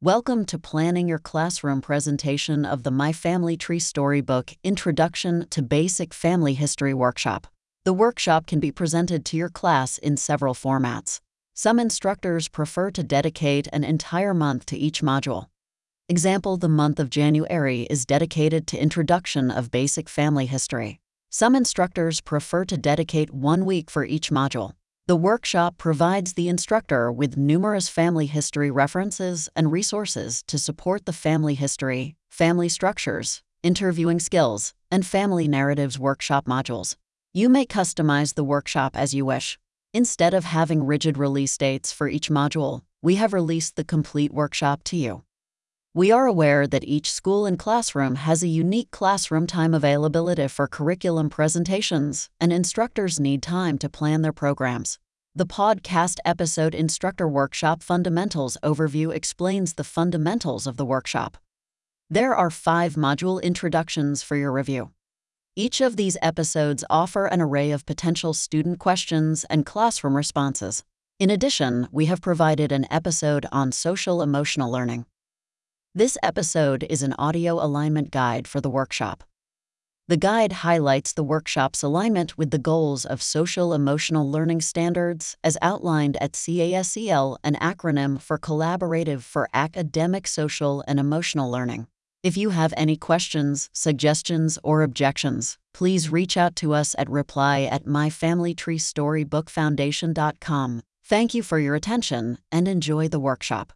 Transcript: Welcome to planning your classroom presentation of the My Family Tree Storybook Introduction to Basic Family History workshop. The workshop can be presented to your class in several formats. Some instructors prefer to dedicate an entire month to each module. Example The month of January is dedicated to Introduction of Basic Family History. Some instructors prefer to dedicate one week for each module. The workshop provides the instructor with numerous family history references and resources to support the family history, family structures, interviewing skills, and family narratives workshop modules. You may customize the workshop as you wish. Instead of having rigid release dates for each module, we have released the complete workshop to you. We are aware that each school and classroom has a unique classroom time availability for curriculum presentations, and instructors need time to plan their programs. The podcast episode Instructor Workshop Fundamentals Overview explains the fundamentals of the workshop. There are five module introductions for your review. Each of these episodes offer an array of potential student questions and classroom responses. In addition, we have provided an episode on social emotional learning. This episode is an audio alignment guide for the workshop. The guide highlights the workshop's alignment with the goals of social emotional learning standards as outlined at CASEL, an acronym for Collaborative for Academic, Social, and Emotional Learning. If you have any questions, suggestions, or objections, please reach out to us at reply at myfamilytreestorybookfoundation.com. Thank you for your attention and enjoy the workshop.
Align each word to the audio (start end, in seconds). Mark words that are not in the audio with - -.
Welcome 0.00 0.44
to 0.44 0.60
planning 0.60 1.08
your 1.08 1.18
classroom 1.18 1.80
presentation 1.80 2.64
of 2.64 2.84
the 2.84 2.90
My 2.92 3.12
Family 3.12 3.56
Tree 3.56 3.80
Storybook 3.80 4.52
Introduction 4.62 5.48
to 5.50 5.60
Basic 5.60 6.14
Family 6.14 6.54
History 6.54 6.94
workshop. 6.94 7.48
The 7.82 7.92
workshop 7.92 8.46
can 8.46 8.60
be 8.60 8.70
presented 8.70 9.24
to 9.24 9.36
your 9.36 9.48
class 9.48 9.98
in 9.98 10.16
several 10.16 10.54
formats. 10.54 11.18
Some 11.52 11.80
instructors 11.80 12.46
prefer 12.46 12.92
to 12.92 13.02
dedicate 13.02 13.66
an 13.72 13.82
entire 13.82 14.32
month 14.32 14.66
to 14.66 14.76
each 14.76 15.02
module. 15.02 15.46
Example 16.08 16.56
The 16.56 16.68
month 16.68 17.00
of 17.00 17.10
January 17.10 17.82
is 17.90 18.06
dedicated 18.06 18.68
to 18.68 18.78
Introduction 18.78 19.50
of 19.50 19.72
Basic 19.72 20.08
Family 20.08 20.46
History. 20.46 21.00
Some 21.28 21.56
instructors 21.56 22.20
prefer 22.20 22.64
to 22.66 22.76
dedicate 22.76 23.34
one 23.34 23.64
week 23.64 23.90
for 23.90 24.04
each 24.04 24.30
module. 24.30 24.74
The 25.08 25.16
workshop 25.16 25.78
provides 25.78 26.34
the 26.34 26.50
instructor 26.50 27.10
with 27.10 27.38
numerous 27.38 27.88
family 27.88 28.26
history 28.26 28.70
references 28.70 29.48
and 29.56 29.72
resources 29.72 30.42
to 30.48 30.58
support 30.58 31.06
the 31.06 31.14
family 31.14 31.54
history, 31.54 32.14
family 32.28 32.68
structures, 32.68 33.40
interviewing 33.62 34.20
skills, 34.20 34.74
and 34.90 35.06
family 35.06 35.48
narratives 35.48 35.98
workshop 35.98 36.44
modules. 36.44 36.96
You 37.32 37.48
may 37.48 37.64
customize 37.64 38.34
the 38.34 38.44
workshop 38.44 38.94
as 38.94 39.14
you 39.14 39.24
wish. 39.24 39.58
Instead 39.94 40.34
of 40.34 40.44
having 40.44 40.84
rigid 40.84 41.16
release 41.16 41.56
dates 41.56 41.90
for 41.90 42.06
each 42.06 42.28
module, 42.28 42.82
we 43.00 43.14
have 43.14 43.32
released 43.32 43.76
the 43.76 43.84
complete 43.84 44.34
workshop 44.34 44.84
to 44.84 44.96
you. 44.98 45.22
We 45.94 46.12
are 46.12 46.26
aware 46.26 46.68
that 46.68 46.84
each 46.84 47.10
school 47.10 47.46
and 47.46 47.58
classroom 47.58 48.16
has 48.16 48.42
a 48.42 48.46
unique 48.46 48.90
classroom 48.92 49.48
time 49.48 49.74
availability 49.74 50.46
for 50.46 50.68
curriculum 50.68 51.28
presentations, 51.28 52.28
and 52.38 52.52
instructors 52.52 53.18
need 53.18 53.42
time 53.42 53.78
to 53.78 53.88
plan 53.88 54.22
their 54.22 54.32
programs. 54.32 55.00
The 55.38 55.46
podcast 55.46 56.18
episode 56.24 56.74
Instructor 56.74 57.28
Workshop 57.28 57.80
Fundamentals 57.80 58.58
Overview 58.64 59.14
explains 59.14 59.74
the 59.74 59.84
fundamentals 59.84 60.66
of 60.66 60.76
the 60.76 60.84
workshop. 60.84 61.36
There 62.10 62.34
are 62.34 62.50
five 62.50 62.94
module 62.94 63.40
introductions 63.40 64.20
for 64.20 64.34
your 64.34 64.50
review. 64.50 64.90
Each 65.54 65.80
of 65.80 65.94
these 65.94 66.16
episodes 66.20 66.84
offer 66.90 67.26
an 67.26 67.40
array 67.40 67.70
of 67.70 67.86
potential 67.86 68.34
student 68.34 68.80
questions 68.80 69.44
and 69.48 69.64
classroom 69.64 70.16
responses. 70.16 70.82
In 71.20 71.30
addition, 71.30 71.86
we 71.92 72.06
have 72.06 72.20
provided 72.20 72.72
an 72.72 72.88
episode 72.90 73.46
on 73.52 73.70
social 73.70 74.20
emotional 74.22 74.72
learning. 74.72 75.06
This 75.94 76.18
episode 76.20 76.84
is 76.90 77.04
an 77.04 77.14
audio 77.16 77.64
alignment 77.64 78.10
guide 78.10 78.48
for 78.48 78.60
the 78.60 78.70
workshop. 78.70 79.22
The 80.08 80.16
guide 80.16 80.64
highlights 80.64 81.12
the 81.12 81.22
workshop's 81.22 81.82
alignment 81.82 82.38
with 82.38 82.50
the 82.50 82.58
goals 82.58 83.04
of 83.04 83.20
social 83.20 83.74
emotional 83.74 84.30
learning 84.30 84.62
standards 84.62 85.36
as 85.44 85.58
outlined 85.60 86.16
at 86.18 86.32
CASEL, 86.32 87.36
an 87.44 87.56
acronym 87.56 88.18
for 88.18 88.38
Collaborative 88.38 89.20
for 89.20 89.50
Academic, 89.52 90.26
Social, 90.26 90.82
and 90.88 90.98
Emotional 90.98 91.50
Learning. 91.50 91.88
If 92.22 92.38
you 92.38 92.48
have 92.50 92.72
any 92.74 92.96
questions, 92.96 93.68
suggestions, 93.74 94.58
or 94.64 94.82
objections, 94.82 95.58
please 95.74 96.10
reach 96.10 96.38
out 96.38 96.56
to 96.56 96.72
us 96.72 96.94
at 96.96 97.10
reply 97.10 97.68
at 97.70 97.84
myfamilytreestorybookfoundation.com. 97.84 100.82
Thank 101.04 101.34
you 101.34 101.42
for 101.42 101.58
your 101.58 101.74
attention 101.74 102.38
and 102.50 102.66
enjoy 102.66 103.08
the 103.08 103.20
workshop. 103.20 103.74